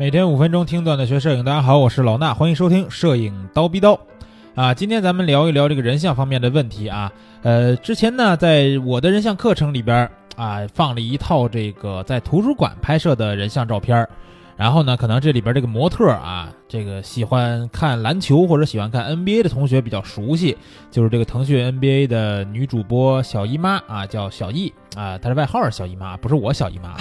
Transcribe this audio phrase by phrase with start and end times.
[0.00, 4.00] 每天五分钟听段子学摄影，大家好，我是老衲，欢迎收听摄影刀逼刀。
[4.54, 7.12] 啊，今天咱们聊一聊这个人像方面的问题啊。
[7.42, 14.08] 呃，之前呢，在我的人像课程里边啊，放了一套这个在图书馆拍摄的人像照片
[14.56, 20.56] 然后呢，可能这里边这个模特啊，这个喜欢看篮球或者喜欢看 NBA 的同学比较熟悉，
[20.90, 26.96] 就是这个腾讯 NBA 的女主播小姨妈啊，叫小易啊，她的外号是小姨妈，不是我小姨妈。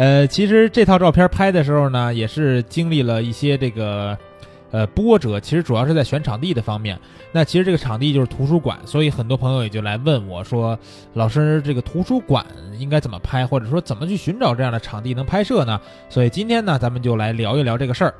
[0.00, 4.16] 呃，其实这套照片拍的时候呢，也是经历了一些这个。
[4.72, 6.96] 呃，波折其实主要是在选场地的方面。
[7.32, 10.78] 那其实这个场地就是图书馆，所以很多朋友也就来问我说
[11.14, 12.46] ：“老师，这个图书馆
[12.78, 18.14] 应该怎么拍，或者说怎么去寻找这样的场地能拍摄呢？”所以今天呢，咱们就来聊一聊这个事儿。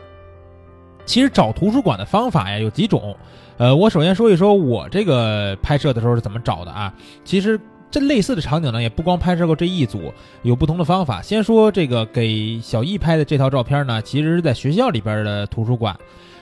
[1.07, 3.17] 其实找图书馆的方法呀有几种。
[3.57, 6.93] 呃，我首先说一说我这个拍摄的时候是怎么找的啊。
[7.25, 7.57] 其实
[7.91, 10.13] 这类似的场景呢，也不光拍摄过这一组，
[10.43, 11.21] 有不同的方法。
[11.21, 15.97] 先说这个给小易拍的这套照片呢，其实是在学校里边的图书馆。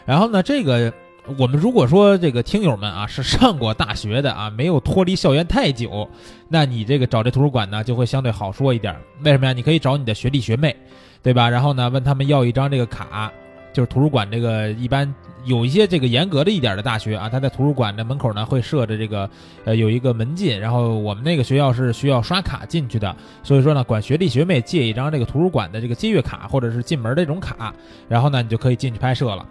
[0.05, 0.93] 然后呢，这个
[1.39, 6.09] 我们如果说这个听友们啊是上过大学的啊，没有脱离校园太久，
[6.49, 8.95] 那你这个找这图书馆呢就会相对好说一点。
[9.23, 9.53] 为什么呀？
[9.53, 10.77] 你可以找你的学弟学妹，
[11.23, 11.49] 对吧？
[11.49, 13.33] 然后呢，问他们要一张这个卡，
[13.73, 15.13] 就是图书馆这个一般
[15.45, 19.29] 有一些这个严格的一点的大学啊，他在图书馆的门口呢会设着这个
[19.65, 27.73] 呃有一个门禁，然后我们那个学校是需要刷卡进去的，所以说呢，管学弟学妹借一张这个图书馆的这个借阅卡或者是进门的这种卡，
[28.09, 29.47] 然后呢你就可以进去拍摄了。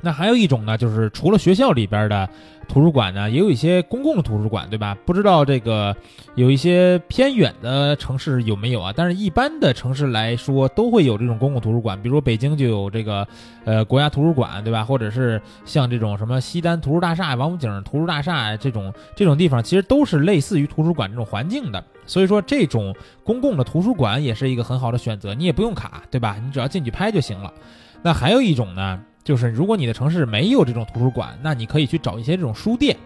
[0.00, 2.28] 那还有一种呢，就是除了学校里边的
[2.68, 4.96] 图书馆呢，也有一些公共的图书馆，对吧？
[5.04, 5.96] 不知道这个
[6.36, 8.92] 有一些偏远的城市有没有啊？
[8.94, 13.26] 但是一般的城市来说，都会有这种公共图书馆，比如北京就有这个
[13.64, 14.84] 呃国家图书馆，对吧？
[14.84, 21.82] 或者是像这种什么西单图书大厦、王府井图书大厦这种这种地方，其实都是类似于图书馆这种环境的。
[22.06, 26.36] 所以说，这种公共的图书馆也是一个很好的选择，你也不用卡，对吧？
[26.42, 27.52] 你只要进去拍就行了。
[28.00, 29.00] 那还有一种呢？
[29.28, 32.96] 就是如果你的城市没有这种图书馆，那你可以去找一些这种书店。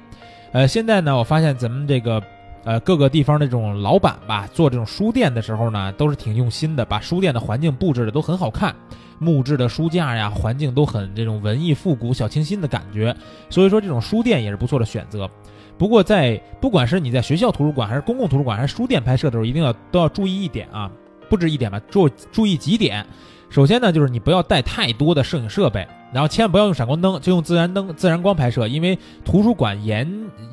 [0.52, 2.22] 呃，现在呢，我发现咱们这个
[2.62, 8.72] 呃各个地方的这种老板吧，做这种书店的时候呢，都是挺用心的，把书店的环境布置的都很好看，
[9.18, 13.12] 木质的书架呀，环境都很这种文艺复古、小清新的感觉。
[13.50, 15.28] 所以说，这种书店也是不错的选择。
[15.76, 20.88] 不过，在不管是你在学校图书馆，还是公共图书馆，还是书店拍摄的时候，一定要都要注意一点啊，
[21.28, 23.04] 不止一点吧，注注意几点。
[23.50, 25.84] 首先呢，就是你不要带太多的摄影设备。
[26.12, 30.06] 然后千万不要用闪光灯，就用自然灯、自然光拍摄，因为图书馆严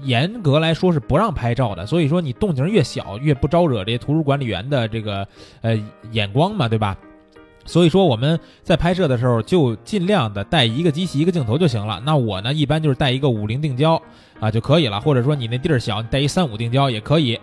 [0.03, 1.85] 严格来说是不让拍照的。
[1.85, 5.27] 所以说你动静越小，越不招惹这些图书管理员的这个
[5.61, 5.77] 呃
[6.11, 6.97] 眼光嘛，对吧？
[7.65, 12.01] 所以说我们在拍摄的时候就尽量的带一个机器、一个镜头就行了。
[12.03, 14.01] 那我呢，一般就是带一个五零定焦
[14.39, 17.39] 啊就可以了，或者说你那地儿小，你带一三五定焦也可以。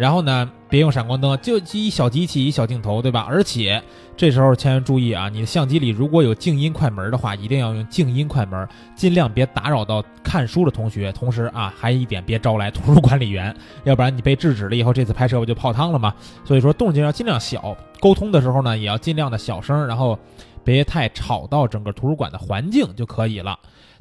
[0.00, 3.26] 然后呢，别用闪光灯，就一小机器一小镜头，对吧？
[3.28, 3.82] 而且
[4.16, 8.66] 这时候千万注意啊，你的相机里如果有静音快门的话，一定要用静音快门，
[8.96, 11.12] 尽量别打扰到看书的同学。
[11.12, 16.14] 同时啊，还一点别招来图书管理员，要不然你被制止了以后，这次拍摄不就泡汤了吗？
[16.46, 20.18] 所以说动静要尽量小，沟通的时候呢，也要尽量的小声，然后
[20.64, 23.58] 别太吵到整个图书馆的环境就可以了。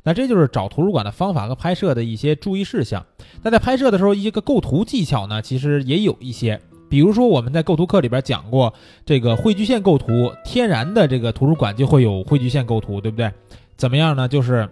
[0.09, 3.05] 那这就是找图书馆的方法和拍摄的一些注意事项。
[3.43, 6.59] 那在拍摄的时候，一些个构图技巧呢，其实也有一些。
[6.89, 8.73] 比如说我们在构图课里边讲过，
[9.05, 13.31] 这个汇聚线构图，天然的这个图书馆就会有汇聚线构图，对不对？
[13.77, 14.27] 怎么样呢？
[14.27, 14.67] 就是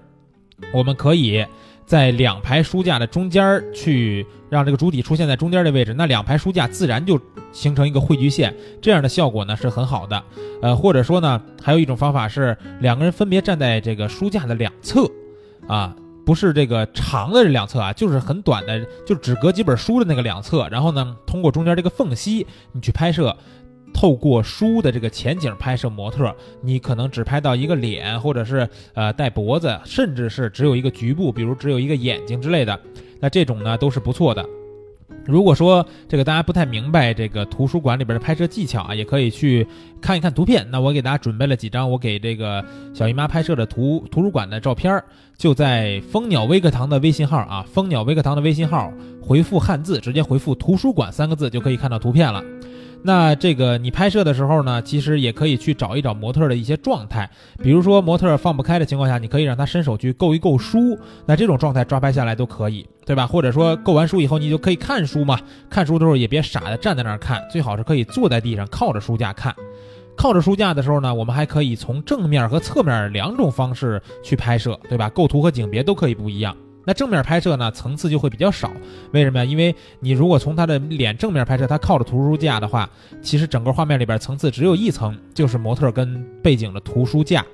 [0.74, 1.46] 我们可以
[1.86, 7.22] 在两排书架的中间去让这个主体出现在中间的位置，那两排书架自然就
[7.52, 10.24] 形成一个汇聚线，这样的效果呢是很好的。
[10.64, 15.08] 呃，或者说呢，还有一种方法是两个人分别站在这个书架的两侧。
[15.68, 15.96] 啊，
[16.26, 20.68] 不是这个长的这两侧啊，就是很短的，就只隔几本书的那个两侧。
[20.70, 23.36] 然后呢，通过中间这个缝隙，你去拍摄，
[23.94, 32.80] 透过书的这个前景拍摄模特，你可能只拍到一个脸，或者是呃带脖子，甚至是只有一个局部，比如只有一个眼睛之类的。
[33.20, 34.46] 那这种呢都是不错的。
[35.26, 39.66] 如果说这个大家不太明白这个图书馆里边的拍摄技巧啊，也可以去
[40.02, 40.66] 看一看图片。
[40.70, 45.04] 那我给大家准备了几张我给这个小姨妈拍摄的图图书馆的照片，
[45.38, 48.92] 就在蜂鸟微课堂的微信号啊，蜂鸟微课堂的微信号
[49.22, 52.44] 回复汉字，直接回复图书馆三个字就可以看到图片了。
[53.04, 57.30] 那这个你拍摄的时候呢，其实也可以去找一找模特的一些状态，
[57.64, 63.26] 比如说模特放不开的情况下，你可以让他伸手去够一够书，那这种状态抓拍下来都可以，对吧？
[63.26, 65.40] 或者说够完书以后，你就可以看书嘛，
[65.70, 69.56] 看书的时候也别傻的站在那儿看，最好是可以坐在地上靠着书架看。
[70.18, 75.08] 靠着书架的时候呢，我们还可以从正面和侧面两种方式去拍摄，对吧？
[75.10, 76.58] 构图和景别都可以不一样。
[76.88, 78.72] 那正面拍摄呢，层次就会比较少。
[79.12, 79.44] 为什么呀？
[79.44, 82.90] 因为你如果从他的脸正面拍摄，他靠着图书架的话，
[83.22, 87.46] 其实整个画面里边层次只有一层，就是模特跟背景的图书架。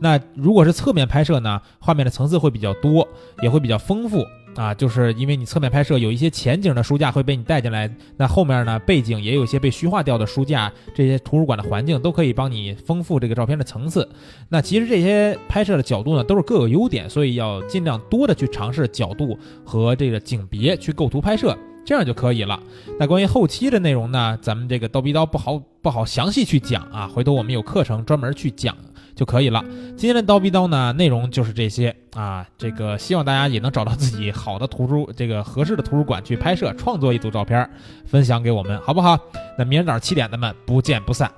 [0.00, 3.06] 那如果是侧面拍摄呢，画面的层次会比较多，
[3.42, 4.24] 也会比较丰富。
[4.58, 14.08] 啊，就是因为你侧面拍摄有一些前景的书架会被你带进来，那后面呢背景也有一些被虚化掉的书架，这些图书馆的环境都可以帮你丰富这个照片的层次。
[14.48, 22.60] 那其实这些拍摄的角度呢都是各有优点，所以要尽量多的去尝试角度和这个景别去构图拍摄，这样就可以了。
[22.98, 28.76] 那关于后期的内容呢，咱们这个刀逼刀不好不好详细去讲啊，回头我们有课程专门去讲。
[29.18, 29.60] 就可以了。
[29.96, 32.46] 今天的刀逼刀呢，内容就是这些啊。
[32.56, 37.68] 这个希望大家也能找到自己好的图书， 这个合适的图书馆去拍摄，创作一组照片，
[38.06, 39.18] 分享给我们，好不好？
[39.58, 41.28] 那明天早上七点咱们不见不散。